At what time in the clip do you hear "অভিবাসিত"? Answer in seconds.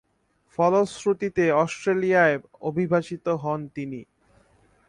2.61-3.25